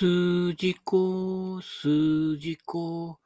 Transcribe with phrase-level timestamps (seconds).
[0.00, 3.18] すじこ、すじこ、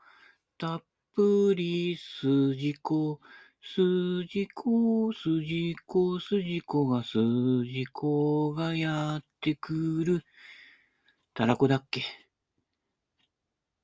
[0.59, 0.83] たっ
[1.15, 3.21] ぷりすじこ、
[3.63, 7.17] すじこ、すじこ、すじこが、す
[7.65, 10.25] じこがやってくる。
[11.33, 12.03] たらこだっけ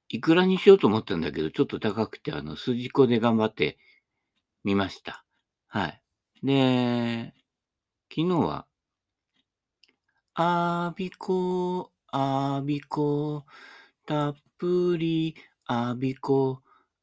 [0.09, 3.79] いくらにしようと思ったんだけど、ちょっと高くて、あの、すじこで頑張って
[4.65, 5.25] みました。
[5.69, 6.03] はい。
[6.43, 7.35] で、
[8.13, 8.67] 昨日は、
[10.35, 13.45] あびこ、あびこ、
[14.07, 16.63] たっぷり、あびこ、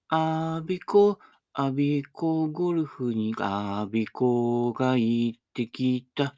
[0.10, 1.20] あびこ、
[1.54, 6.36] あびこゴルフにあびこが行ってきた。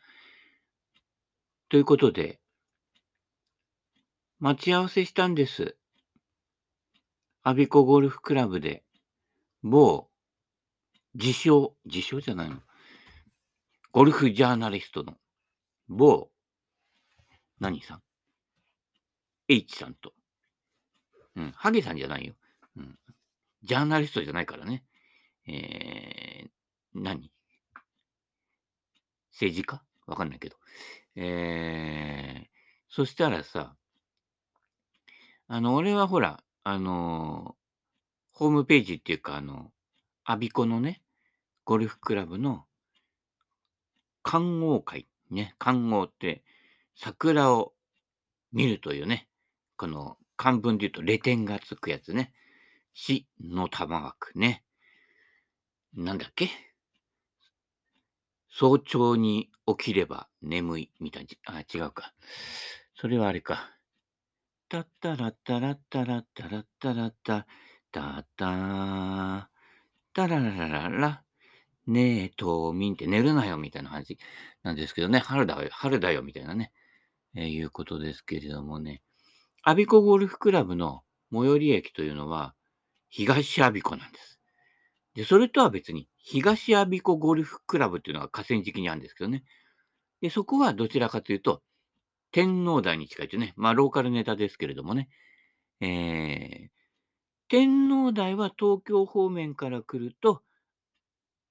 [1.69, 2.39] ということで、
[4.39, 5.75] 待ち合わせしたんです。
[7.41, 8.83] アビコゴルフクラブで、
[9.63, 10.09] 某、
[11.15, 12.57] 自称、自称じゃないの。
[13.91, 15.17] ゴルフジャーナリストの、
[15.87, 16.29] 某、
[17.59, 18.08] 何さん？
[19.49, 20.13] ?H さんと。
[21.35, 22.35] うん、ハゲさんじゃないよ。
[22.77, 22.97] うん。
[23.63, 24.85] ジャーナリストじゃないからね。
[25.47, 26.49] えー、
[26.93, 27.31] 何？
[29.33, 29.81] 政治家？
[30.05, 30.55] わかんないけど。
[31.15, 32.47] えー、
[32.89, 33.75] そしたらさ、
[35.47, 37.55] あの、俺はほら、あの、
[38.31, 39.71] ホームページっていうか、あの、
[40.23, 41.01] アビコのね、
[41.65, 42.65] ゴルフクラブの、
[44.21, 46.43] 観桜会、ね、観桜って、
[46.95, 47.73] 桜を
[48.51, 49.28] 見るというね、
[49.79, 52.33] この漢文で言うと、レ点がつくやつね。
[52.93, 54.65] 死の玉枠ね。
[55.93, 56.49] なんだっけ？
[58.49, 62.13] 早朝に起きれば眠いみたいな、あ、違うか。
[62.93, 63.71] それはあれか。
[64.67, 67.47] たったらったらったらったらったらった、
[67.89, 69.45] たたー、
[70.13, 71.23] たららららら、
[71.87, 74.19] ねえ、冬眠って寝るなよみたいな感じ
[74.61, 76.73] なんですけどね、春だよ、春だよみたいなね。
[77.33, 79.01] えー、いうことですけれどもね、
[79.69, 82.55] アビコゴルフクラブの最寄り駅というのは、
[83.07, 84.39] 東アビコなんです。
[85.13, 89.43] で、それとは別に、東アビコゴルフクラブっていうのが河川敷にあるんですけどね。
[90.21, 91.61] で、そこはどちらかというと、
[92.31, 95.07] 天皇台に近いというね、まあ、ローカルネタですけれどもね、
[95.81, 96.69] えー、
[97.47, 100.41] 天皇台は東京方面から来ると、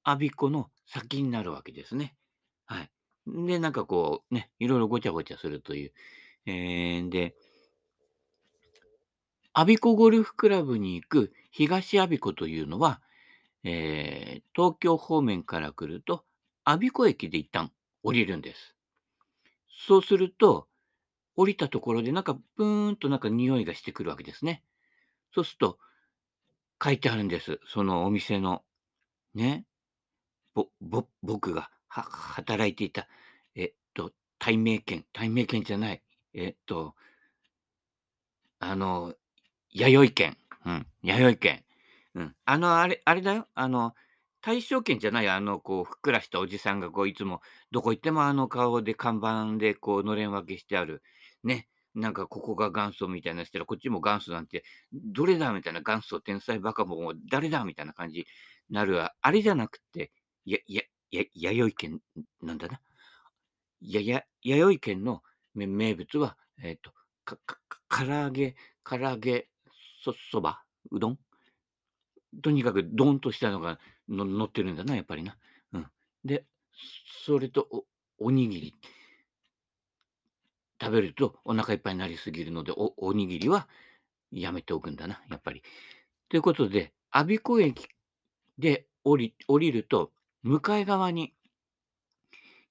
[0.03, 2.16] アビコの先になるわけですね。
[2.66, 2.91] はい。
[3.28, 5.93] で、なんかこう、ね、いろいろごちゃごちゃするという。
[6.47, 7.37] えー、で、
[9.53, 13.00] アビコゴルフクラブに行く東アビコというのは、
[13.64, 16.25] えー、東京方面から来ると、
[16.64, 17.72] アビコ駅で一旦
[18.03, 18.75] 降りるんです。
[19.87, 20.69] そうすると、
[21.37, 24.62] 降りたところでなんかブーンとなんか匂いがしてくるわけですね。
[25.34, 25.78] そうすると、
[26.82, 27.60] 書いてあるんです。
[27.66, 28.62] そのお店の、
[29.34, 29.64] ね、
[30.54, 33.08] ぼ、ぼ、僕がは働いていた、
[33.54, 36.03] えっと、対名券、対名券じゃない、
[36.34, 36.94] えっと、
[38.60, 39.14] あの、
[39.78, 41.65] 弥生券、うん、弥生券。
[42.16, 42.34] うん。
[42.44, 43.47] あの、あれ、あれだよ。
[43.55, 43.94] あの、
[44.41, 47.41] 大正券じゃない、あの、こう、ふっくらしたおじさんが、こう、いつも、
[47.71, 51.03] どこ行ってもあの顔で看板で、こう、のれん分けしてある。
[51.44, 51.69] ね。
[51.94, 58.27] なんか、ここが元祖みたいなしたら、こっちも元祖なんて、どれだみたいな元祖、天才バカも、誰だみたいな感じに
[58.71, 59.15] なるわ。
[59.21, 60.11] あれじゃなくて、
[60.44, 62.00] や、や、や、弥生県
[62.43, 62.81] なんだな。
[63.81, 65.22] や、や、弥生県の
[65.55, 66.93] 名物は、えっ、ー、と、
[67.25, 69.49] か、か、唐揚げ、唐揚げ、
[70.12, 71.19] そ、そばうどん？
[72.42, 75.36] とにかくドンとしたのがの乗ってるんだな、やっぱりな。
[75.72, 75.86] うん。
[76.24, 76.44] で、
[77.24, 77.66] それと
[78.19, 78.74] お、おにぎり。
[80.80, 83.69] 食べるとお腹いっぱいになりすぎるので、お、おにぎりは
[84.30, 85.62] やめておくんだな、やっぱり。
[86.28, 87.88] ということで、我孫子駅
[88.58, 91.34] で降り、降りると、向かい側に、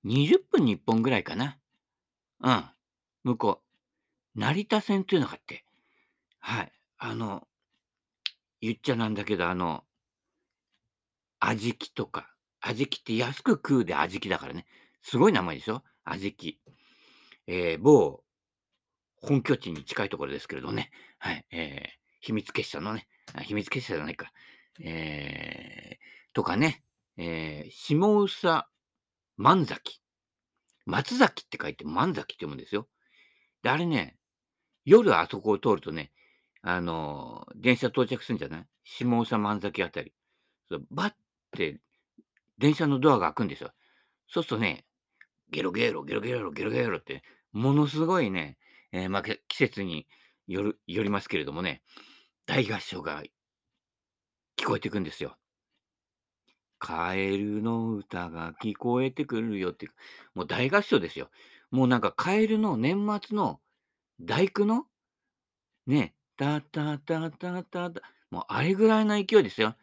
[0.03, 1.59] 20分に1本ぐらいかな。
[2.41, 2.65] うん。
[3.23, 3.61] 向こ
[4.35, 4.39] う。
[4.39, 5.65] 成田線っていうのがあって。
[6.39, 6.71] はい。
[6.97, 7.47] あの、
[8.62, 9.84] 言っちゃなんだけど、あの、
[11.40, 12.34] あじきとか。
[12.59, 14.66] あじきって安く食うであじきだからね。
[15.03, 16.59] すごい名前でしょあじき。
[17.46, 18.24] えー、某
[19.22, 20.91] 本拠地に近いところですけれどね。
[21.20, 21.46] はい。
[21.52, 21.90] えー、
[22.22, 23.08] 秘密結社のね。
[23.43, 24.32] 秘密結社じゃないか。
[24.82, 26.84] えー、とかね。
[27.17, 28.66] えー、下宇佐
[29.38, 30.02] 万崎。
[30.85, 32.88] 松崎って書いて万崎って読むんですよ。
[33.61, 34.17] で、あれね、
[34.85, 36.11] 夜あそこを通るとね、
[36.69, 38.66] あの、電車到着するんじゃない？
[38.84, 40.14] 下宇佐万崎あたり。
[40.69, 41.14] そうバッ
[41.55, 41.79] て、
[42.58, 43.72] 電車のドアが開くんですよ。
[44.28, 44.85] そうするとね、
[45.49, 47.23] ゲロゲロ、ゲロゲロ、ゲロゲロって、
[47.53, 48.58] ものすごいね、
[48.91, 50.08] えー、まあ、季節に
[50.46, 51.84] よる、よりますけれどもね、
[52.46, 53.23] 大合唱が
[54.58, 55.37] 聞こえてくんですよ。
[56.79, 59.93] カエルの歌が聞こえてくるよっていう、
[60.35, 61.29] もう大合唱ですよ。
[61.72, 63.61] もうなんかカエルの年末の
[64.19, 64.84] 大工の
[65.85, 69.75] ね、タタタタタタ、もうあれぐらいの勢いですよ。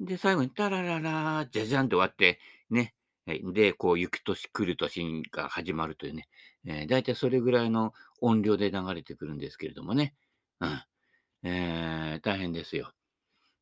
[0.00, 2.38] で、最後にタラララ、ジャジャンって終わって、
[2.70, 2.94] ね、
[3.26, 6.28] で、こう、行く年来る年が始まるというね、
[6.64, 10.14] えー、だいたいそれぐらいの音量で流れてくるんですけれどもね。
[10.60, 10.82] うん。
[11.42, 12.92] えー、大変ですよ。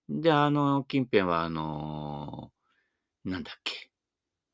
[0.09, 3.91] で、あの、近辺は、あのー、なんだっけ、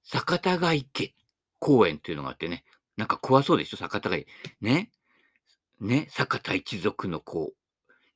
[0.05, 1.15] 酒田ヶ池
[1.59, 2.65] 公園っていうのがあってね、
[2.97, 4.31] なんか怖そうでしょ、酒田ヶ池。
[4.61, 4.91] ね。
[5.81, 7.60] ね、酒田一族のこう、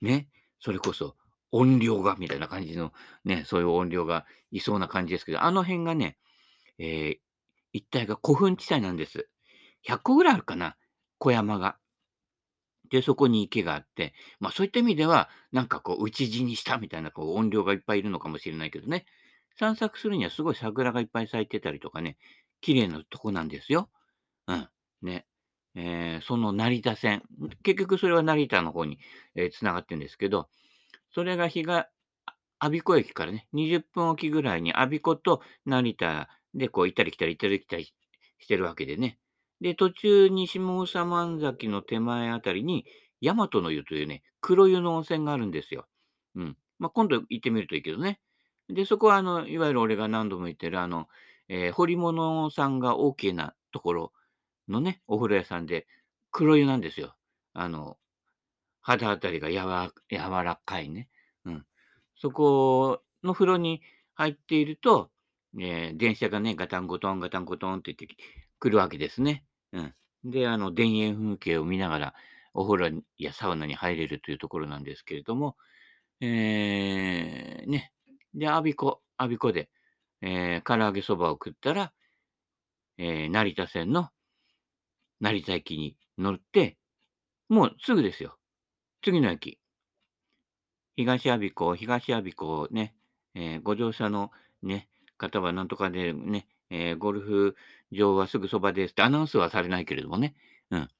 [0.04, 0.28] ね、
[0.60, 1.16] それこそ
[1.50, 2.92] 音量がみたいな感じの、
[3.24, 6.16] ね、そういう音量がいそうな感じですけど、あの辺がね、
[6.78, 7.16] えー、
[7.72, 9.28] 一帯が古墳地帯なんです。
[9.88, 10.76] 100個ぐらいあるかな、
[11.18, 11.76] 小山が。
[12.90, 19.06] で、そこに池があって、まあそういった意味では、なんかこう、討ち死にしたみたいなこう音量がいっぱいいるのかもしれないけどね。
[19.58, 22.16] 散策するにはすごい桜がいっぱい咲いてたりとかね、
[22.60, 23.90] 綺麗なとこなんですよ。
[24.48, 24.68] うん。
[25.02, 25.26] ね。
[25.74, 27.22] えー、その成田線、
[27.62, 28.98] 結局それは成田の方に、
[29.34, 30.48] えー、がってるんですけど、
[31.12, 31.88] それが日が、
[32.60, 37.92] 我孫子駅からね、20分おきぐらいに我孫子と成田でこう行ったり来たり行ったり来たり
[38.38, 39.18] してるわけでね。
[39.60, 42.86] で、途中に下総万崎の手前あたりに、
[43.20, 45.86] 大和の湯というね、黒湯の温泉があるんですよ。
[46.34, 46.56] うん。
[46.78, 48.20] まあ、今度行ってみるといいけどね。
[48.68, 51.08] で、そこはあの、いわゆる俺が何度も言ってるあの、
[51.48, 54.12] えー、彫り物さんが OK なところ
[54.68, 55.86] のね、お風呂屋さんで、
[56.30, 57.14] 黒湯なんですよ。
[57.52, 57.98] あの、
[58.80, 61.08] 肌あたりがやわ柔らかいね。
[61.44, 61.66] うん。
[62.16, 63.82] そこの風呂に
[64.14, 65.10] 入っていると、
[65.58, 68.16] えー、電車がね、ガタンゴトンガタンゴトンって言って
[68.58, 69.44] くるわけですね。
[69.72, 69.94] うん。
[70.24, 72.14] で、あの、田園風景を見ながら、
[72.52, 75.56] お風呂やサウナに入れるというところなんですけれども、
[76.20, 77.92] えー、ね。
[78.34, 79.68] で、我孫子、我孫子で、
[80.20, 81.92] えー、唐揚げそばを食ったら、
[82.98, 84.10] えー、成田線の
[85.24, 86.76] 成田駅に乗って、
[87.48, 88.36] もうすぐですよ。
[89.02, 89.58] 次の駅。
[90.96, 92.94] 東阿鼻子、東阿鼻子ね、
[93.34, 94.30] えー、ご乗車の
[94.62, 97.56] ね、方はなんとかでね、えー、ゴルフ
[97.90, 100.34] 場はすぐそばですってアナウンスはされないけれどもね。
[100.70, 100.90] うん。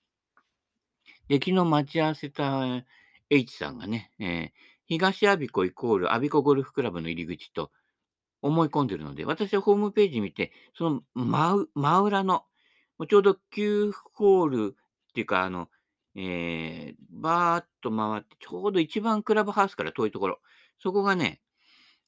[1.28, 2.82] で、昨日待ち合わせた
[3.28, 4.50] H さんがね、えー、
[4.86, 7.70] 東阿鼻子イコール阿鼻子ゴルフクラブの入り口と
[8.40, 12.44] 思い込んでるので、私はホームページ見て、その真真裏の、
[13.08, 15.68] ちょうど9ホールっていうか、あの、
[16.16, 20.40] えー、バーっと回って、ちょうど一番クラブハウスから遠いところ、
[20.80, 21.40] そこがね、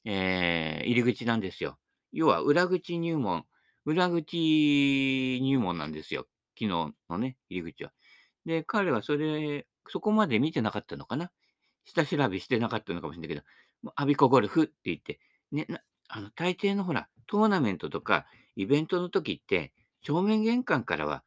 [0.05, 1.77] えー、入り口なんですよ。
[2.13, 3.45] 要は裏口入門、
[3.85, 6.27] 裏口入門なんですよ。
[6.57, 7.91] 昨日のね、入り口は。
[8.45, 11.31] で、彼はそれ、そこまで見てなかったのかな
[11.85, 15.19] 下調べしてなかったのかもしれないけど、アビコゴルフって言って、
[15.51, 15.67] ね、
[16.07, 18.25] あの、大抵のほら、トーナメントとか
[18.55, 19.73] イベントの時って、
[20.07, 21.21] 正面玄関からは、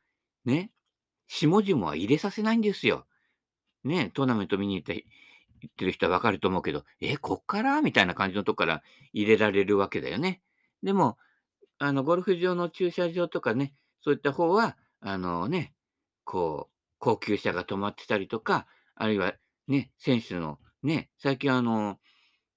[0.47, 0.71] ね、
[1.29, 3.05] 下々は入れさせないんですよ。
[3.85, 5.05] ね、トーナメント見に行って、
[5.61, 7.83] 行ってる人はわかると思うけど、え、こっから？
[7.83, 8.83] みたいな感じのとこから
[9.13, 10.41] 入れられるわけだよね。
[10.83, 11.19] でも、
[11.79, 15.75] あの、ゴルフ場の駐車場とかね、そういった方は、あのね、
[16.25, 19.35] こう、高級車が止まってたりとか、あるいは
[19.69, 21.99] ね、選手のね、最近あの、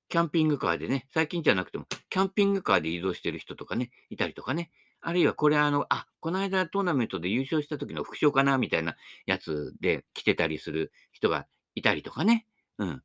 [0.07, 4.71] キャンピングカーでね、最近じゃなくても、キャンピングカーで移動してる人とかね、いたりとかね。
[5.05, 8.95] あるいはこれあの、あ、この間トーナメントで優勝した時の副賞かなみたいな
[9.25, 11.45] やつで来てたりする人が
[11.75, 12.48] いたりとかね。
[12.77, 13.03] うん。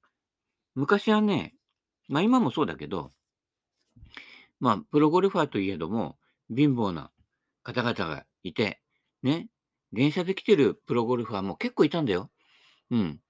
[0.76, 1.54] 昔はね、
[2.08, 3.12] まあ今もそうだけど、
[4.60, 6.16] まあプロゴルファーといえども、
[6.54, 7.10] 貧乏な
[7.64, 8.80] 方々がいて、
[9.24, 9.48] ね、
[9.92, 12.30] 電車で来てるプロゴルファーも結構いたんだよ。
[12.92, 13.20] うん。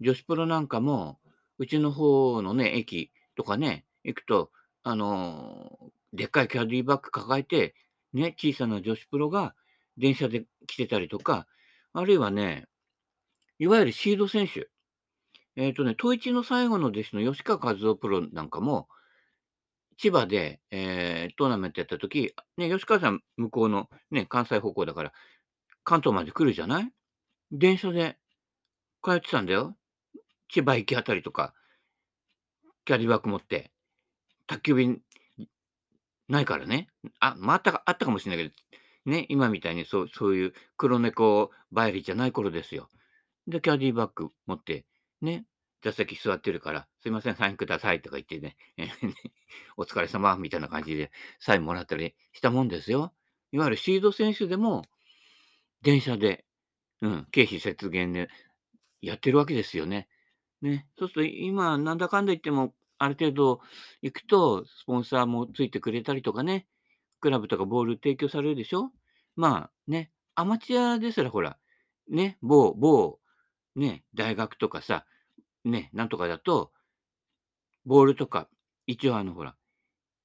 [0.00, 1.18] 女子プロなんかも、
[1.58, 4.50] うちの方のね、駅とかね、行くと、
[4.84, 7.74] あのー、でっかいキャディバッグ抱えて、
[8.12, 9.54] ね、小さな女子プロが
[9.96, 11.46] 電車で来てたりとか、
[11.92, 12.66] あるいはね、
[13.58, 14.68] いわゆるシード選手。
[15.54, 18.88] えっ、ー、とね、統一の最後の弟子の吉川和夫プロなんかも、
[19.98, 25.12] 千葉で、えー、トーナメントやった時、ね、吉川さん向こうのね、関西方向だから、
[25.84, 26.92] 関東まで来るじゃない？
[27.50, 28.16] 電車で
[29.04, 29.76] 帰ってたんだよ。
[30.48, 31.54] 千葉行きあたりとか、
[32.84, 33.70] キャリーバッグ持って、
[34.46, 35.02] 宅急便
[36.32, 36.88] ないからね。
[37.20, 38.54] あ、まあ、ったかあったかもしれないけ
[39.04, 42.88] ど、ね、今みたいにそうそういう黒猫バイリじゃない頃ですよ。
[43.46, 44.86] で、キャディバッグ持って、
[45.20, 45.44] ね、
[45.82, 48.56] 座席座ってるから、すいません、サインくださいとか言ってね、
[49.76, 53.12] お疲れ様みたいな感じでサインもらったりしたもんですよ。
[53.50, 54.86] いわゆるシード選手でも、
[55.82, 56.46] 電車で、
[57.02, 58.30] うん、経費節減で
[59.02, 60.08] やってるわけですよね。
[60.62, 63.60] ね、そうすると今、なんだかんだ言っても、ある程度
[64.00, 66.66] 行くと、スポンサーもついてくれたりとかね、
[67.20, 68.92] クラブとかボール提供されるでしょ？
[69.34, 71.58] まあね、アマチュアですらほら、
[72.08, 73.18] ね、某、某、
[73.74, 75.04] ね、大学とかさ、
[75.64, 76.70] ね、なんとかだと、
[77.84, 78.48] ボールとか、
[78.86, 79.56] 一応あのほら、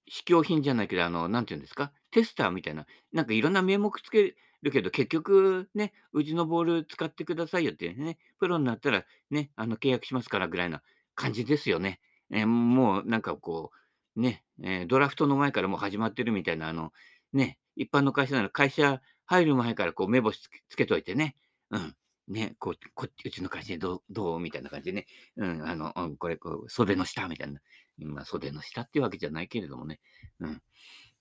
[0.07, 10.83] 試供品じゃないけど、あの、なんていうんですか、テスターみたいな、なんかいろんな名目つけるけど、結局ね、うちのボール使ってくださいよってね、プロになったらね、あの契約しますからぐらいな
[11.15, 11.99] 感じですよね。
[12.31, 13.71] えーもうなんかこ
[14.15, 16.91] う、ね、えードラフトの前からもう始まってるみたいな、あの、
[17.33, 21.35] ね、一般の会社なら会社入る前からこう目星つけといてね、
[21.71, 21.95] うん。
[22.27, 25.05] ね、こう、こうちの会社でどうどうみたいな感じでね、
[25.37, 27.61] うん、あの、うん、これ、こう、袖の下みたいな。
[27.99, 30.01] まあ、袖の下っていうわけじゃないけれどもね。
[30.41, 30.61] うん。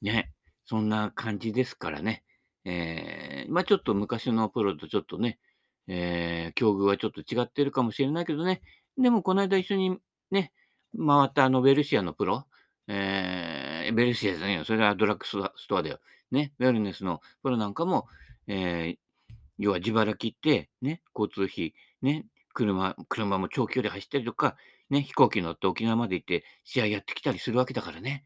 [0.02, 0.32] ね、
[0.64, 2.25] そんな感じですからね。
[2.64, 5.38] えー、まあちょっと昔のプロとちょっとね、
[5.86, 8.60] えー、境遇はちょっと違ってるかもしれないけどね。
[8.98, 9.96] でもこの間一緒に
[10.32, 10.52] ね、
[10.97, 12.47] 回ったあのベルシアのプロ、
[12.88, 14.64] えー、ベルシアじゃないよ。
[14.64, 15.99] それはドラッグストアだよ。
[16.31, 18.07] ね、ウェルネスのプロなんかも、
[18.47, 24.57] えー、要は自腹切って、ね、交通費、ね、車、車も長距離走ったりとか、
[24.90, 28.25] ね、飛行機乗って沖縄まで行って試合やってきたりするわけだからね。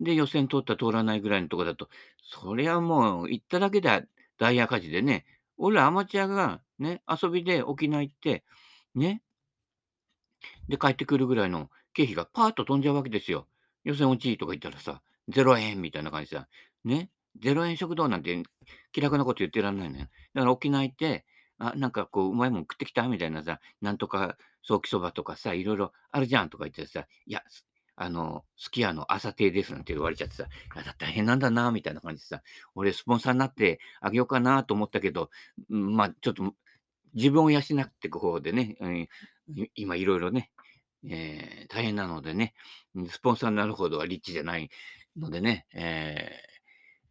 [0.00, 1.88] で、予選通った通らないぐらいのとこだと、
[2.22, 4.04] そりゃもう行っただけで
[4.38, 5.24] 大赤字でね、
[5.56, 8.44] 俺らアマチュアがね、遊びで沖縄行って、
[8.94, 9.22] ね、
[10.68, 13.46] で帰ってくるぐらいの経費がパーッと飛んじゃうわけですよ。
[13.84, 16.48] 予選落ちとか言ったらさ、0円みたいな感じさ、
[16.84, 18.42] ね、0円食堂なんて
[18.92, 20.06] 気楽なこと言ってらんないのよ。
[20.34, 21.24] だから沖縄行って、
[21.58, 27.42] あ、なんかこう、うまいもん食ってきたみたいなさ、なんとかソーキそばとかさ、いろいろあるじゃんとか言ってさ、いや、
[27.94, 32.42] あの、すき家の朝亭ですなんて言われちゃってさ、いや、だ大変なんだな、みたいな感じでさ、
[32.74, 35.30] 俺スポンサーになってあげようかなと思ったけど、
[35.70, 36.54] うんまあ、ちょっと
[37.14, 37.62] 自分を養っ
[38.00, 39.08] ていく方でね、うん
[39.74, 40.50] 今いろいろね、
[41.08, 42.54] えー大変なのでね、
[43.08, 44.70] スポンサーになるほどはリッチじゃない
[45.16, 46.42] のでね、え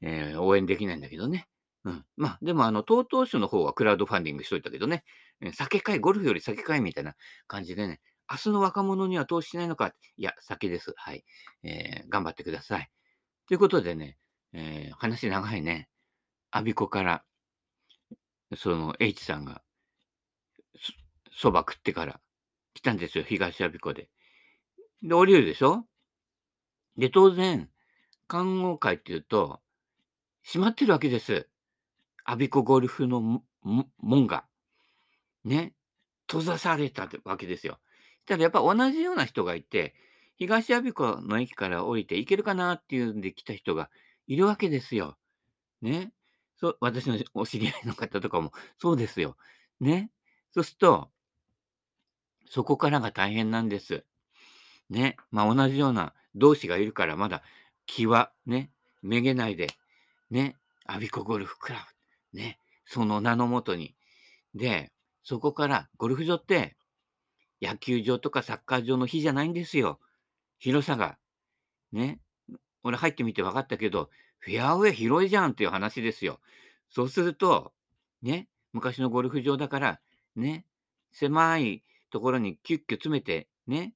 [0.01, 1.47] ーえー応援できないんだけどね。
[1.83, 2.05] うん。
[2.15, 5.03] まあ、でも、あの、TOTO 種の方はクラウドファンディングしといたけどね、
[5.53, 7.15] 酒買い、ゴルフより酒買いみたいな
[7.47, 10.93] 感じでね、明日の若者には投資しないのか、いや、酒です。
[10.95, 11.25] はい。
[11.63, 12.89] えー頑張ってください。
[13.47, 14.17] ということでね、
[14.53, 15.89] えー話長いね。
[16.51, 17.23] 我孫子から、
[18.55, 19.63] その H さんが、
[21.31, 22.21] そば食ってから
[22.73, 24.09] 来たんですよ、東我孫子で。
[25.03, 25.85] で、降りるでしょ？
[26.97, 27.69] で、当然、
[28.27, 29.61] 看護会っていうと、
[30.43, 31.47] 閉まってるわけです。
[32.25, 33.43] 我孫子ゴルフの
[33.97, 34.45] 門が。
[35.43, 35.73] ね。
[36.27, 37.79] 閉ざされたわけですよ。
[38.25, 39.95] ただやっぱ同じような人がいて、
[40.37, 43.89] 東我孫子の駅から降りて行けるかなっていうんで来た人が
[44.27, 45.17] いるわけですよ。
[45.81, 46.13] ね。
[46.57, 49.35] そう、私のお知り合いの方とかもそうですよ。
[49.79, 50.09] ね。
[50.53, 51.11] そうすると、
[52.53, 54.03] そこからが大変なんです。
[54.89, 55.15] ね。
[55.31, 57.43] まあ同じような同士がいるからまだ
[57.85, 59.67] 気はね、めげないで、
[60.29, 60.57] ね。
[60.85, 61.87] 我孫子ゴルフクラ
[62.33, 62.37] ブ。
[62.37, 62.59] ね。
[62.85, 63.95] その名のもとに。
[64.53, 64.91] で、
[65.23, 66.75] そこからゴルフ場って
[67.61, 70.01] 野球場とかサッカー場の日じゃないんですよ。
[70.59, 71.17] 広さが。
[71.93, 72.19] ね。
[72.83, 76.41] 俺入ってみて分かったけど、フェアウェイ広いじゃんっていう話ですよ。
[76.89, 77.71] そうすると、
[78.21, 80.01] ね、昔のゴルフ場だから、
[80.35, 80.65] ね、
[81.13, 83.93] 狭いところにキュッキュ詰めて、ね、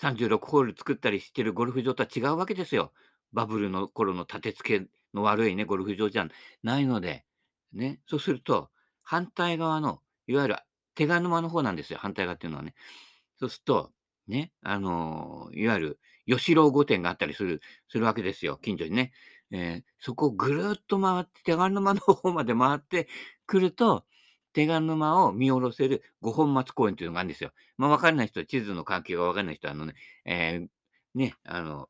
[0.00, 2.92] 36ホール作ったりしてるゴルフ場とは違うわけですよ。
[3.32, 6.26] バブルの頃の立て付けの悪いね、ゴルフ場じゃ
[6.62, 7.24] ないので、
[7.72, 8.70] ね、そうすると、
[9.02, 10.56] 反対側の、いわゆる
[10.94, 12.74] 手賀沼の方なんですよ、反対側っていうのはね。
[13.38, 13.92] そうすると、
[14.28, 19.12] ね、あのーいわゆる吉郎御殿があったりするするわけですよ、近所にね。
[19.50, 23.08] えーそこをぐるっと回って、手賀沼の方まで回って
[23.46, 24.04] くると、
[24.54, 27.52] 手賀沼を見下ろせる五本松公園というのがあるんですよ。
[27.76, 29.94] まあ、わからない人は、地図の関係がわからない人は、あのね、
[30.24, 30.68] えー
[31.14, 31.88] ね、あの、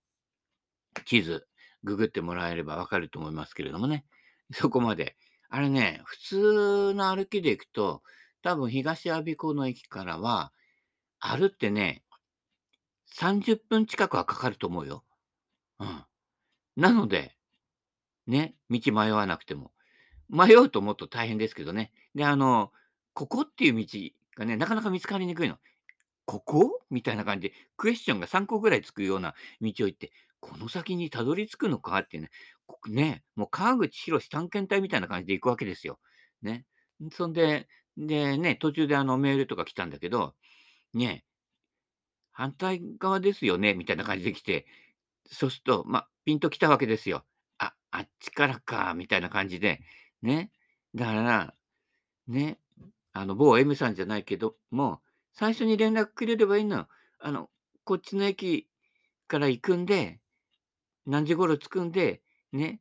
[1.05, 1.47] 地図、
[1.83, 4.05] ググってもらえればわかると思いますけれどもね。
[4.53, 5.17] そこまで。
[5.51, 8.03] あれね、普通の歩きで行くと、
[8.43, 10.53] 多分東我孫子の駅からは、
[11.19, 12.03] 歩ってね、
[13.15, 15.05] 30分近くはかかると思うよ。
[15.79, 16.05] うん。
[16.77, 17.37] なので、
[18.27, 19.73] ね、道迷わなくても。
[20.29, 21.93] 迷うともっと大変ですけどね。
[22.15, 22.73] で、あの、
[23.15, 23.87] ここっていう道
[24.37, 25.59] がね、なかなか見つかりにくいの。
[26.27, 26.81] ここ？
[26.91, 32.31] みたいな感じで、クエスチョンが3個ぐらいつくような道を行って、この先にたどり着くのかっていうね、
[32.67, 35.99] ここね、もう川口博探検隊みたいな感じで行くわけですよ。
[36.43, 36.65] ね。
[37.13, 40.35] そんで、でね、途中であのメールとか来たんだけど、
[40.95, 41.25] ね、
[42.33, 44.67] 反対側ですよねみたいな感じで来て、
[45.27, 47.25] そうすると、まあ、ピンと来たわけですよ。
[47.59, 49.81] あ、あっちからかみたいな感じで、
[50.23, 50.51] ね。
[50.95, 51.55] だから、
[52.27, 52.59] ね、
[53.13, 55.01] あの、某 M さんじゃないけども、
[55.33, 56.89] 最初に連絡くれればいいのよ。
[57.21, 57.51] あの、
[57.85, 58.69] こっちの駅
[59.27, 60.21] から行くんで、
[61.07, 62.81] 何時頃着くんで、ね、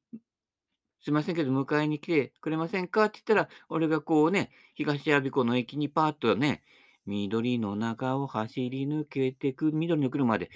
[1.02, 6.64] すいませんけど迎えに来てくれませんかって言ったら、俺がこうね、東我孫子の駅にパーッとね、
[7.06, 10.50] 緑の中を走り抜けてく、緑の車で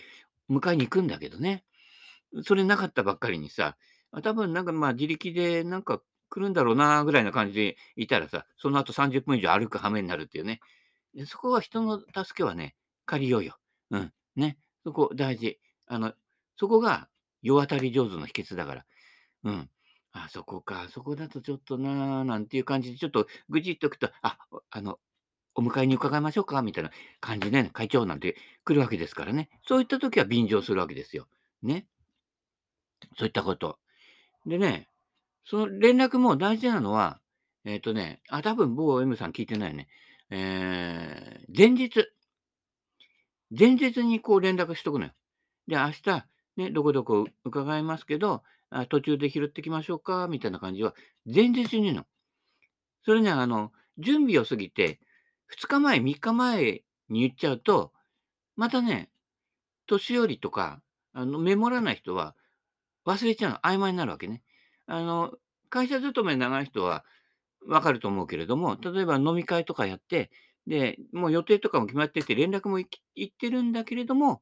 [0.50, 1.65] 迎えに行くんだけどね。
[2.44, 3.75] それなかったばっかりにさ、
[4.24, 10.60] 多分なんか、まあ、自力でなんか来るんだろうなぐらいな感じでいたらさ、その後30分以上歩く羽目になるっていうね。
[11.14, 13.58] で、そこは人の助けはね、借りようよ。
[13.92, 15.60] うん、ね、そこ大事。
[15.88, 16.14] あの、
[16.58, 17.10] そこが
[17.42, 18.86] 世渡り上手の秘訣だから。
[19.44, 19.70] うん。
[20.12, 24.38] あ、そこか、そこだとちょっとな、なんていう感じでちょっと愚痴っとくと、あ、
[24.70, 25.00] あの、
[25.56, 29.50] お迎えに伺いましょうかみたいな感じでね、会長なんて来るわけですからね。
[29.68, 31.28] そういった時は便乗するわけですよ。
[31.64, 31.88] ね。
[33.18, 33.80] そういったこと。
[34.46, 34.88] でね、
[35.50, 37.22] その連絡も大事なのは、
[37.63, 39.88] えっとね、あ、多分某 M さん聞いてないよね。
[40.30, 42.06] ええ、前日。
[43.58, 45.12] 前日にこう連絡しとくのよ。
[45.68, 46.25] で、明日、
[46.58, 50.94] ね、どこどこ伺いますけど、あ、途中で拾ってきましょうかみたいな感じは、
[51.25, 52.06] 前日に言うの。
[53.06, 55.00] それね、あの、準備を過ぎて、
[55.48, 57.94] 2日前、3日前に言っちゃうと、
[58.58, 59.10] またね、
[59.86, 60.82] 年寄りとか、
[61.13, 62.36] あの、メモらない人は
[63.06, 63.60] 忘れちゃうの。
[63.60, 64.42] 曖昧になるわけね。
[64.88, 65.34] あの、
[65.70, 67.06] 会社勤め長い人は
[67.65, 70.32] 分かると思うけれども、例えば飲み会とかやって、
[70.67, 72.89] で、もう予定とかも決まってて、連絡も行
[73.25, 74.41] ってるんだけれども、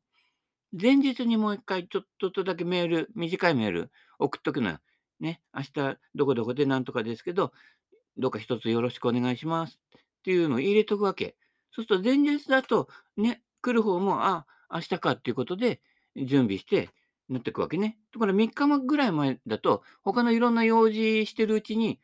[0.79, 4.79] 前日にもう1回ちょっととだけメール、短いメール送っとくのよ。
[5.19, 7.53] ね、明日どこどこでなんとかですけど、
[8.17, 11.35] どうか一つよろしくお願いしますっていうのを入れとくわけ。
[11.71, 15.81] そうすると前日だと、ね、来る方も、あ、明日かっていうことで
[16.15, 16.89] 準備して
[17.29, 17.97] なってくわけね。
[18.11, 21.99] ところが3日ぐらい前だと、他のいろんな用事してるうちに、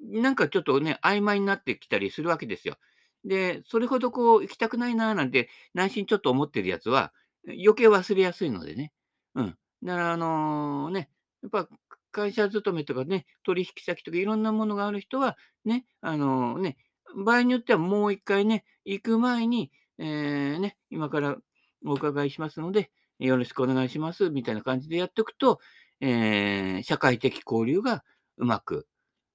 [0.00, 2.76] なんかちょっとね、曖昧になってきたりするわけですよ。
[3.24, 7.12] で、それほどこう行きたくないななんて内心ちょっと思ってるやつは、
[7.46, 8.92] 余計忘れやすいのでね。
[9.34, 9.56] うん。
[9.82, 11.10] だからあのね、
[11.42, 11.68] やっぱ
[12.10, 16.76] 会社勤めとかね、取引先とかいろんなものがある人は、ね、あのね、
[17.16, 21.36] 場合によってはもう1回ね、行く前に、ええ、ね、今から
[21.84, 25.60] お伺いしますので、よろしくお願いしますみたいな感じでやっておくと、
[26.00, 28.04] ええ、社会的交流が
[28.36, 28.86] うまく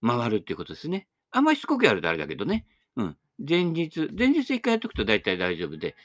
[0.06, 1.08] 回るっていうことですね。
[1.32, 2.66] あんまりしつこくやるとあれだけどね。
[2.96, 3.18] うん。
[3.46, 5.96] 前日前日1回やっとくと大体大丈夫で、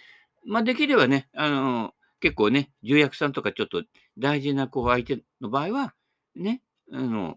[0.45, 3.85] まあ、できればね、あの、結構ね、重役さんとかちょっと
[4.19, 5.95] 大事なこう相手の場合は、
[6.35, 6.63] ね、
[6.93, 7.37] あの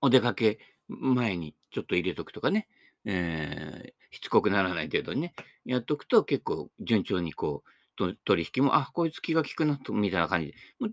[0.00, 2.68] お出かけ前にちょっと入れとくとかね、
[3.04, 10.90] ええ、しつこくならない程度にね、やっとくと結構順調にこう、取引も、あ、こいつ気が利くなとみたいな感じで、もう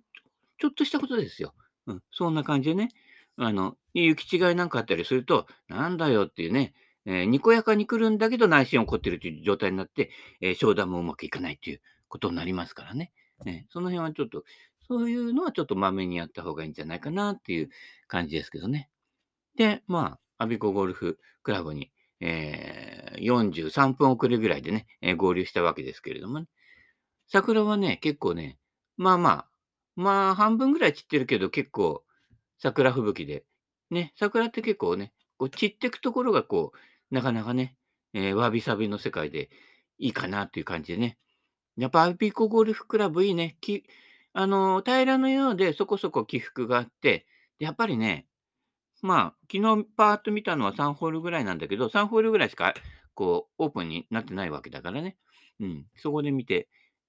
[0.60, 1.54] ちょっとしたことですよ。
[1.88, 2.90] うん、そんな感じでね、
[3.38, 6.74] あの、行き違いなんかあったりすると、なんだよっていうね、
[7.06, 13.12] ええ、にこやかに来るんだけど内心怒ってるという状態になって、ええ、商談もうまくいかないっていうことになりますからね。
[13.46, 14.44] ええ、その辺はちょっと、
[14.88, 17.70] そういうのはちょっとまめにやった方がいいんじゃないかなっていう
[18.08, 18.90] 感じですけどね。
[19.56, 26.48] で、まあ、我孫子ゴルフクラブに、ええ、43分遅れぐらいでね、え、合流したわけですけれどもね。
[27.32, 28.58] 桜はね、結構ね、
[28.98, 29.48] まあまあ、
[29.96, 32.04] まあ、半分ぐらい散ってるけど、結構
[32.60, 33.46] 桜吹雪で、
[33.90, 37.78] ね、桜って結構ね、こう散ってくところがこう、なかなかね、
[38.14, 39.50] ええ、わびさびの世界で
[39.98, 41.18] いいかなっていう感じでね。
[41.78, 43.58] やっぱ我孫子ゴルフクラブいいね。
[43.62, 43.86] き
[44.34, 47.26] あの、平らのようでそこそこ起伏があって、
[47.60, 48.28] やっぱりね、
[49.02, 52.74] まあ、昨日パーッと見たのは3ホールぐらいなんだけど、3ホールぐらいしか、
[53.14, 55.16] こう、オープンになってないわけだからね。
[55.62, 56.68] うん、そこで見て、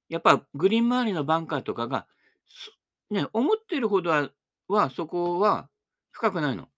[0.08, 2.06] やっぱグリーン周りのバンカーとかが、
[3.10, 4.30] ね、思ってるほどは
[4.68, 5.68] は、そこは
[6.12, 6.68] 深くないの。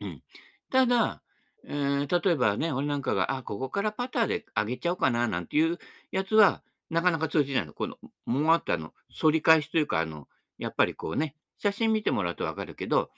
[0.00, 0.22] うん。
[0.70, 1.22] ただ、
[1.64, 5.78] ええ、例えばね、俺なんかが、あ、ここからパターで上げちゃおうかななんていう
[6.10, 7.74] やつは、なかなか通じないの。
[7.74, 13.10] この、もわっとあの、反り返しというか、あの、やっぱりこうね、写真見てもらうと分かるけど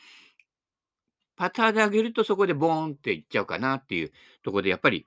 [1.36, 5.06] パターで上げるとそこでボーンっていっちゃうかなっていうところでやっぱり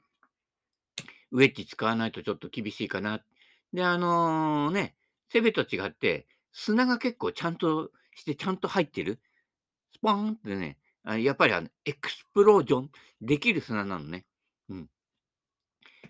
[1.32, 3.22] ウェッジ使わないとちょっと厳しいかな。
[3.76, 4.96] で、あの、ね、
[5.30, 9.20] セベと違って、砂が結構ちゃんとして、ちゃんと入ってる。
[9.94, 14.26] スポーンってね、あ、やっぱりあの、エクスプロージョンできる砂なのね。
[14.70, 14.90] うん。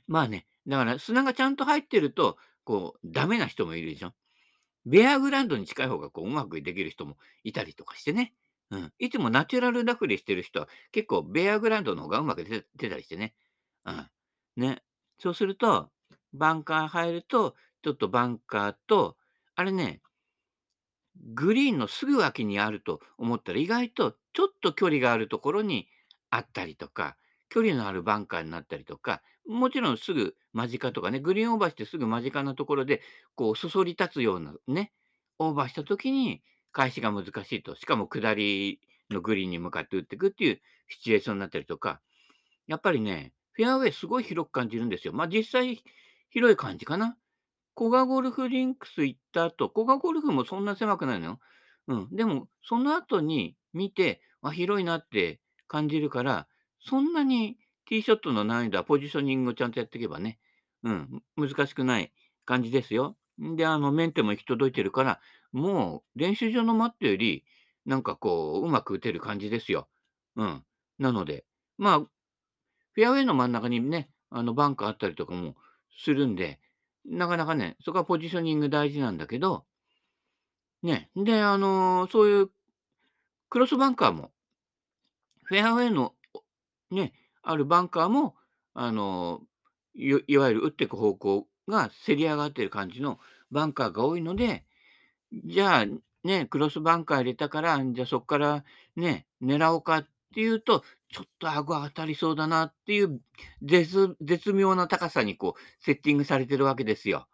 [0.07, 4.13] まあね、だから砂がちゃんと入ってると、こう、ダメな人もいるでしょ。
[4.85, 8.33] ベアグラウンドに近い方がこう、うまくできる人もいたりとかしてね。
[8.71, 8.93] うん。
[8.99, 13.33] いつもナチュラルラフでしてる人は、結構ベアグラウンドの方がうまく出たりしてね。
[13.85, 14.07] うん。
[14.57, 14.83] ね。
[15.19, 15.91] そうすると、
[16.37, 19.17] バンカー入ると、ちょっとバンカーと、
[19.55, 20.01] あれね
[21.33, 25.87] グリーンのすぐ脇にあると思ったら、意外とちょっと距離があるところに
[26.29, 27.17] あったりとか、
[27.49, 33.01] 距離のあるバンカーになったりとか、もちろんすぐ間近とかね、グリーンオーバーしてすぐ間近なところで、
[33.35, 34.91] こうそそり立つようなね、
[35.39, 37.75] オーバーした時に返しが難しいと。
[37.75, 42.01] しかも下りのグリーンに向かって打っていくっていうシチュエーションになったりとか、
[42.67, 45.13] やっぱりね、フェアウェイすごい広く感じるんですよ。
[45.13, 45.83] ま、実際
[46.29, 47.17] 広い感じかな。
[47.77, 51.39] 古賀ゴルフリンクス行った後、古賀ゴルフもそんな狭くないのよ。
[51.87, 52.15] うん。
[52.15, 56.47] でも、その後に見て、あ、広いなって感じるから、
[56.79, 60.39] そんなにティーショットの難易度はポジショニングをちゃんとやっていけばね、
[60.83, 62.11] うん、難しくない
[62.45, 63.17] 感じですよ。
[63.37, 65.19] で、あの、メンテも行き届いてるから、
[65.51, 67.43] もう練習場のマットより、
[67.85, 69.87] なんかこう、うまく打てる感じですよ。
[70.35, 70.63] うん。
[70.99, 71.45] なので、
[71.77, 75.55] まあ、フェアウェイの真ん中にね、あの、バンカーあったりとかも
[75.97, 76.59] するんで、
[77.05, 79.65] なかなかね、そこはポジショニング大事なんだけど、
[80.83, 82.49] ね、で、あの、そういう
[83.49, 84.31] クロスバンカーも、
[85.43, 86.13] フェアウェイの、
[86.91, 88.35] ね、あるバンカーも、
[88.73, 89.41] あの、
[89.95, 93.19] いいわゆる打っていく方向がせり上がってる感じの
[93.51, 94.65] バンカーが多いので、
[95.45, 95.85] じゃあ、
[96.23, 98.63] ね、クロスバンカー入れたから、じゃあそこから
[98.95, 100.83] ね、狙おうかっていうと、
[101.15, 103.21] ちょっと顎当たりそうだなっていう
[103.61, 107.29] 絶妙な高さにこうセッティングされてるわけですよ。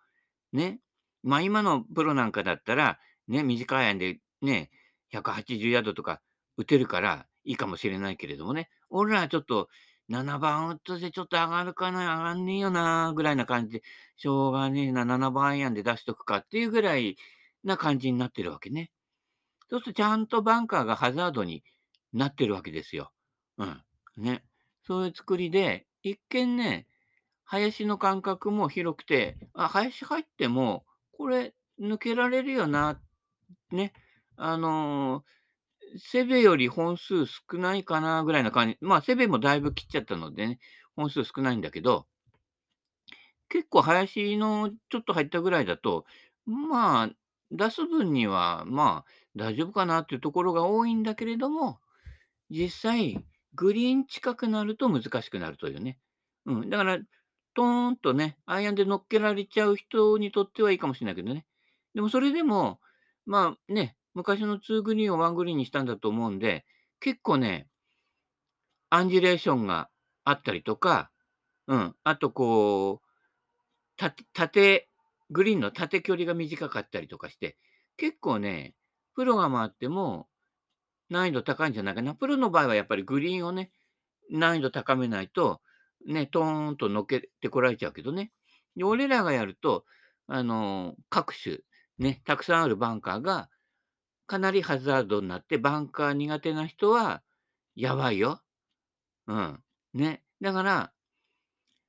[0.53, 0.79] ね。
[1.23, 4.69] まあ今のプロなんかだったら、ね、短いアイアンでね、
[5.11, 6.21] 180ヤードとか
[6.57, 9.67] 打てるからいいかもしれないけれどもね、俺らはちょっと
[10.11, 13.83] 7番ウッドでちょっと上がるかな、上がんねえよな、ぐらいな感じで、
[14.15, 17.17] しょうがねえな、7番アイアンで出しとくかっていうぐらい
[17.63, 18.91] な感じになってるわけね。
[19.71, 21.63] そうするとちゃんとバンカーがハザードに
[22.13, 23.11] なってるわけですよ。
[23.57, 23.83] うん。
[24.17, 24.43] ね。
[24.83, 26.87] そういう作りで、一見ね、
[27.43, 32.99] 林の間隔も広くて、あ、林入っても、これ抜けられるよな、
[33.71, 33.93] ね。
[34.37, 35.23] あの、
[35.97, 38.77] セベより本数少ないかなぐらいな感じ。
[38.81, 40.59] まあ、セベもだいぶ切っちゃったのでね、
[40.95, 42.07] 本数少ないんだけど、
[43.49, 46.05] 結構林のちょっと入ったぐらいだと、
[46.45, 47.09] まあ、
[47.51, 51.79] 出す分には、まあ、大丈夫かなっていうところが多いんだけれども、
[52.49, 55.99] 実際、グリーン近くなると難しくなるというね。
[56.45, 56.99] うん、だから、
[57.53, 61.45] トーンとね、アイアンで乗っけられちゃう人にとってはいいかもしれないけどね。
[61.93, 62.79] でもそれでも、
[63.25, 66.65] まあね、昔の2グリーンを1グリーンにしたんだと思うんで、
[66.99, 67.67] 結構ね、
[68.89, 69.89] アンジュレーションが
[70.23, 71.11] あったりとか、
[71.67, 73.07] うん、あとこう、
[74.33, 74.89] 縦、
[75.29, 77.57] グリーンの縦距離が短かったりとかして、
[77.97, 78.75] 結構ね、
[79.13, 80.27] プロが回っても
[81.11, 82.15] 難易度高いんじゃないかな。
[82.15, 83.69] プロの場合はやっぱりグリーンをね、
[84.31, 85.61] 難易度高めないと、
[86.07, 88.31] ね、トーンと乗っけてこられちゃうけどね。
[88.77, 89.85] で、俺らがやると、
[90.27, 91.59] あの、各種、
[91.99, 93.49] ね、たくさんあるバンカーが、
[94.25, 97.21] かなりハザードになって、バンカー苦手な人は
[97.75, 98.41] やばいよ。
[99.27, 99.59] うん。
[99.93, 100.23] ね。
[100.39, 100.93] だから、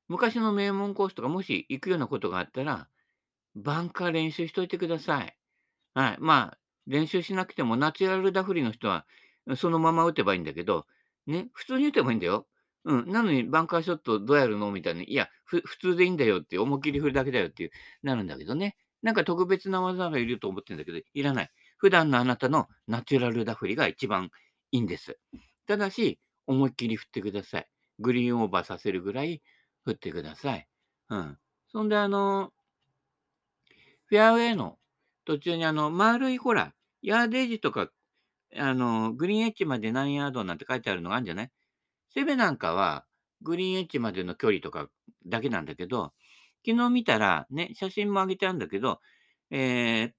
[0.08, 2.88] 昔の名門コースとかもし行くようなことがあったら、
[3.54, 5.38] バンカー練習しといてください。
[5.94, 6.16] はい。
[6.18, 9.06] まあ、練習しなくてもナチュラルダフリの人は、
[9.56, 10.86] そのまま打てばいいんだけど、
[11.26, 12.46] ね、普通に打てばいいんだよ。
[12.84, 13.10] うん。
[13.10, 17.70] なのにバンカーショットどうやるのみたいに、いや、普通でいいんだよって思いっきり振るだけだよっていう、
[18.02, 18.76] なるんだけどね。
[19.02, 21.50] なんか特別な技がいると思ってるんだけど、いらない。
[21.78, 24.30] 普段のあなたのナチュラルダフリが一番
[24.70, 25.18] いいんです。
[25.66, 27.66] ただし、思いっきり振ってください。
[27.98, 29.42] グリーンオーバーさせるぐらい
[29.84, 30.68] 振ってください。
[31.10, 31.38] うん。
[31.68, 32.52] そんで、あの、
[34.06, 34.78] フェアウェイの
[35.24, 37.90] 途中にあの、丸いほら、ヤーデージとか、
[38.56, 41.50] あの、グリーンエッジまで何ヤードなんて書いてあるのがあるんじゃない？
[42.14, 43.06] セベなんかは、
[43.40, 44.88] グリーンエッジまでの距離とか
[45.26, 46.12] だけなんだけど、
[46.66, 49.00] 昨日見たら、ね、写真も上げてあるんだけど、
[49.50, 50.12] えー、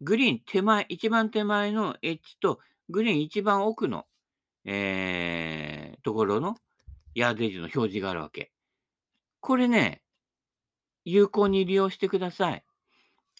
[0.00, 4.06] グリーン手前、一番手前のエッジと、グリーン一番奥の、
[4.64, 6.56] えー、ところの
[7.14, 8.50] ヤーデージの表示があるわけ。
[9.40, 10.02] これね、
[11.04, 12.64] 有効に利用してください。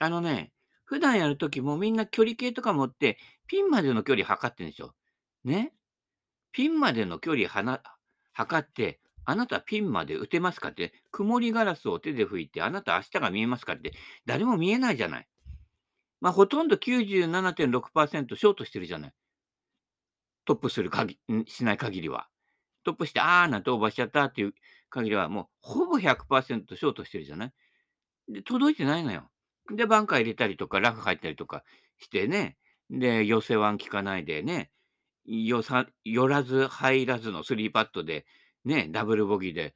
[0.01, 0.53] あのね、
[0.85, 4.95] 普段やるときもみんな距離計とか持って、ピンまでの距離測ってるんでしょ。
[5.45, 5.73] ね？
[6.53, 7.83] ピンまでの距離はな
[8.33, 13.93] 測って、あなたピンまで打てますかって、曇りガラスを手で拭いて、あなた明日が見えますかって、
[14.27, 15.29] 誰も見えないじゃない。
[16.21, 19.13] まあ、ほとんど97.6%ショートしてるじゃない。
[20.45, 22.29] トップするかぎしない限りは。
[22.85, 24.55] トップして、あーなんてオーバーしちゃったっていう
[24.91, 27.53] 限りは、もうほぼ100%ショートしてるじゃない。
[28.29, 29.31] で、届いてないのよ。
[29.71, 31.65] で、バンカー入れたりとか、ラフ入ったりとか
[31.99, 32.57] してね、
[32.91, 34.71] で、寄せワン効かないでね、
[35.27, 38.27] よさ寄らず入らずのスリーパットで、
[38.65, 39.75] ね、ダブルボギーで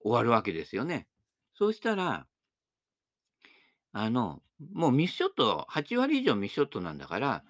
[0.00, 1.08] 終わるわけですよね。
[1.54, 2.26] そうしたら、
[3.92, 4.42] あの、
[4.72, 7.44] もうミスショット、8割以上ミスショットなんだから、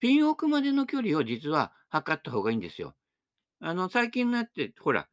[0.00, 2.94] ピン奥までの距離を実は測った方がいいんですよ。
[3.60, 5.08] あの、最近のやって、ほら、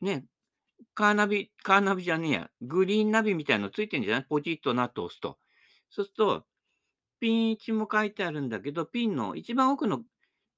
[0.00, 0.26] ね、
[0.94, 4.26] カーナビ、カーナビじゃねえや、グリーンナビみたいのついてんじゃない？
[4.28, 5.38] ポチッとナット押すと。
[5.90, 6.46] そうすると、
[7.20, 10.02] ピン位置も書いてあるんだけど、ピンの一番奥の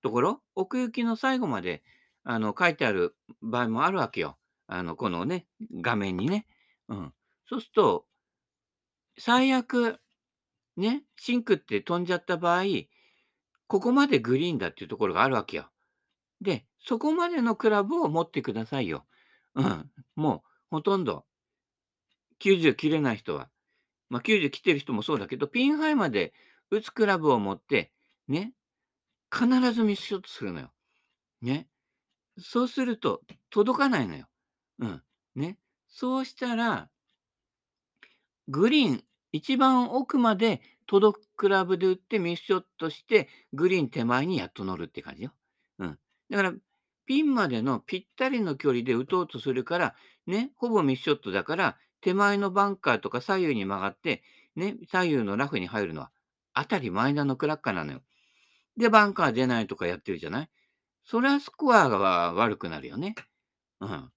[0.03, 1.83] ところ、奥行きの最後まで、
[2.25, 4.39] あの、書いてある場合もあるわけよ。
[4.67, 5.47] あの、このね、
[5.81, 6.47] 画面にね。
[6.89, 7.15] うん。
[7.49, 8.07] そうすると
[9.19, 10.01] 最悪、
[10.77, 12.65] ね、シンクって飛んじゃった場合、
[13.67, 15.69] ここまでグリーンだっていうところがあるわけよ。
[16.41, 19.05] で、そこまでのクラブを持ってくださいよ。
[19.55, 19.91] うん。
[20.17, 20.41] もう
[20.71, 21.27] ほとんど
[22.39, 23.51] 90切れない人は、
[24.11, 26.35] まあ、90切ってる人もそうだけど、ピンハイまで
[26.71, 27.93] 打つクラブを持って、
[28.29, 28.53] ね、
[29.33, 30.71] 必ずミスショットするのよ。
[31.41, 31.69] ね。
[32.39, 34.27] そうすると届かないのよ。
[34.81, 35.03] うん。
[35.35, 35.59] ね。
[35.89, 36.91] そうしたら、
[38.49, 45.33] グリーン一番奥まで届くクラブで打ってミスショットして、グリーン手前にやっと乗るって感じよ。
[45.79, 45.99] うん。
[46.31, 46.53] だから、
[47.07, 49.95] ピンまでのぴったりの距離で打とうとするから、
[50.27, 54.23] ね、ほぼミスショットだから、手前のバンカーとか左右に曲がって、
[54.57, 56.11] ね、左右のラフに入るのは
[56.55, 58.03] 当たり前なのクラッカーなのよ。
[58.77, 60.51] で、バンカー出ないとかやってるじゃない？
[61.05, 63.15] それはスコアが悪くなるよね。
[63.81, 64.11] うん。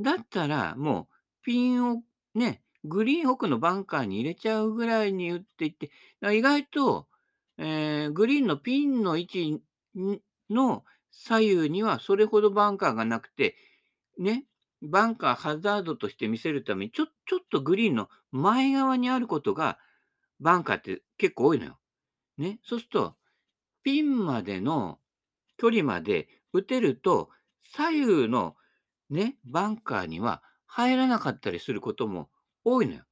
[0.00, 2.02] だったら、もう、ピンを
[2.34, 5.90] ね、グリーン奥のバンカーに入れちゃうぐらいに打っていって、
[6.32, 7.06] 意外と、
[7.58, 9.62] えー、グリーンのピンの位置
[10.48, 13.56] の左右にはそれほどバンカーがなくて、
[14.18, 14.44] ね、
[14.82, 19.78] バンカーハザードとして見せるために、ちょちょっとグリーンの前側にあることが、
[20.40, 21.78] バンカーって結構多いのよ。
[22.36, 23.16] ね、そうすると、
[23.82, 24.98] ピンまでの
[25.56, 27.30] 距離まで打てると、
[27.74, 28.56] 左右の
[29.10, 32.30] ね、バンカーには入らなかったりすることも
[32.64, 33.02] 多いのよ。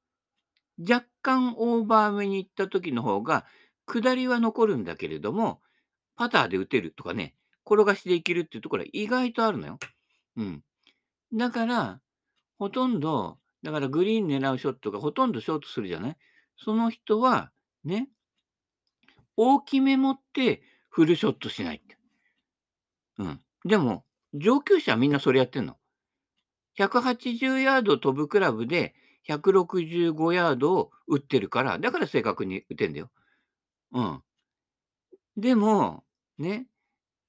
[0.79, 3.45] 若干オーバー目に行った時の方が、
[3.85, 5.61] 下りは残るんだけれども、
[6.15, 9.79] パターで打てるとかね、転がしでいけるっていうところは意外とあるのよ。
[10.35, 10.63] うん。
[11.33, 12.01] だから、
[12.57, 16.17] ほとんど、だからグリーン狙うショットがほとんどショートするじゃない？
[16.57, 17.51] その人は、
[17.83, 18.09] ね、
[19.35, 21.97] 大きめ持ってフルショットしないって。
[23.19, 23.41] うん。
[23.65, 25.77] でも、上級者はみんなそれやってんの。
[26.79, 28.95] 180ヤード飛ぶクラブで
[29.27, 33.09] 165ヤードを打ってるから、だから正確に打てんだよ。
[33.91, 34.21] うん。
[35.35, 36.03] でも、
[36.37, 36.67] ね、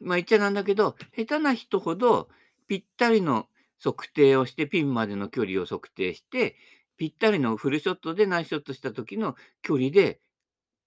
[0.01, 2.29] まあ言っちゃなんだけど、下手な人ほど
[2.69, 3.49] ぴったりの
[3.83, 6.57] 測定をして、ピンまでの距離を測定して、
[6.97, 10.21] ぴったりのフルショットでナイスショットした時の距離で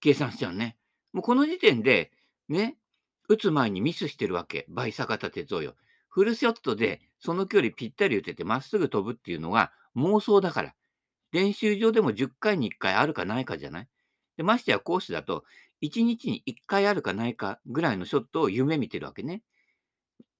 [0.00, 0.76] 計算しちゃうね。
[1.12, 2.10] もうこの時点で、
[2.48, 2.76] ね、
[3.28, 4.66] 打つ前にミスしてるわけ。
[4.68, 5.74] 倍坂田哲夫よ。
[6.08, 10.74] フルショットでその距離ぴったり打ててまっすぐ飛ぶっていうのが妄想だから。
[11.32, 13.88] 練習場でも10回に1回あるかないかじゃない？
[14.36, 15.44] でましてやコースだと、
[15.80, 19.42] 1日に1回あるかないかぐらいのショットを夢見てるわけね。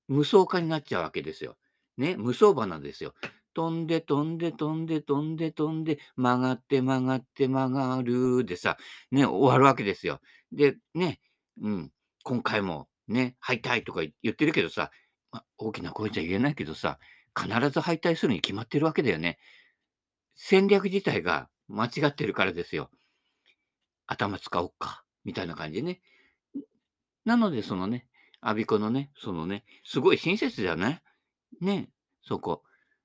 [0.08, 1.56] 無双化になっちゃうわけですよ。
[1.96, 3.14] ね、無双花ですよ。
[3.55, 8.76] 飛んで飛んで飛んで飛んで飛んで曲がって曲がって曲がるでさ、
[9.11, 10.20] ね、終わるわけですよ。
[10.52, 11.20] で、ね、
[11.61, 11.90] うん、
[12.24, 14.90] 今回もね、敗退とか言ってるけどさ、
[15.31, 16.98] ま、大きな声じゃ言えないけどさ、
[17.38, 19.38] 必ず敗退するに決まってるわけだよね。
[20.35, 22.90] 戦略自体が間違ってるからですよ。
[24.07, 26.00] 頭使おっか、みたいな感じね。
[27.24, 28.07] なので、そのね、
[28.40, 31.02] 我孫子のね、そのね、すごい親切だよね。
[31.60, 31.90] ね、
[32.22, 32.62] そこ。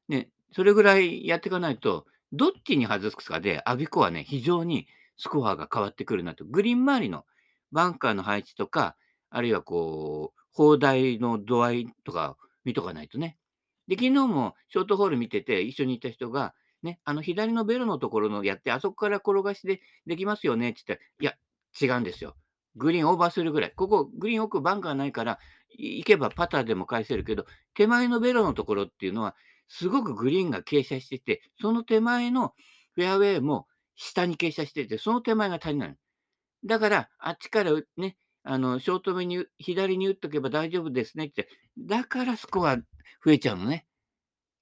[0.07, 6.45] ね、それぐらいやっていかないと、どっちに外すかで、我孫子はね、非常にスコアが変わってくるなと。
[6.45, 7.25] グリーン周りの
[7.71, 8.95] バンカーの配置とか、
[9.29, 13.37] あるいはこう、砲台の度合いとか見とかないとね。
[13.87, 21.37] で、昨日もショートホール見てて、一緒にいた人が、ね、あの左のベロのところのやって、あそこから転がしでできますよねって言ったら、い
[21.89, 22.35] や、違うんですよ。
[22.77, 23.73] グリーンオーバーするぐらい。
[23.75, 29.35] ここ、グリーン奥バンカーないから、行けばパターでも返せるけど、手前のベロのところっていうのは、
[29.67, 32.53] すごくグリーンが傾斜してて、その手前の
[32.93, 35.95] フェアウェイも下に傾斜してて、その手前が足りない。
[36.65, 42.83] だから、あっちからね、あの、ショート目に左に打っとけば大丈夫ですねって、だからスコア増
[43.31, 43.85] えちゃうのね。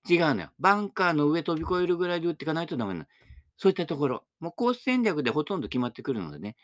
[0.10, 0.50] 違うのよ。
[0.60, 3.06] バンカーの上飛び越えるぐらいで打っていかないとダメなの。
[3.58, 4.24] そういったところ。
[4.40, 6.56] もうコース戦略でほとんど決まってくるのでね。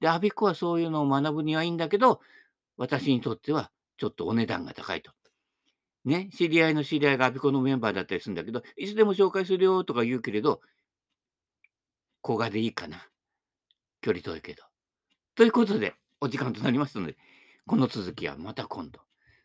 [0.00, 2.20] で、アビコはそういうのを学ぶにはいいんだけど、
[2.76, 5.12] 私にとってはちょっとお値段が高いと。
[6.04, 10.62] ね、知り合いの知り合いがアビコのメンバーだったりするんだけど、いつでも紹介するよとか言うけれど、
[12.22, 13.06] 小賀でいいかな。
[14.00, 14.64] 距離遠いけど。
[15.34, 17.16] ということで、お時間となりましたので、
[17.66, 19.00] この続きはまた今度。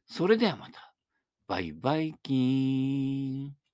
[0.07, 0.93] それではまた。
[1.47, 3.64] バイバイキーン。